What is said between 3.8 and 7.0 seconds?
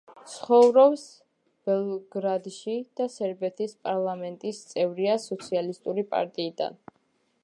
პარლამენტის წევრია სოციალისტური პარტიიდან.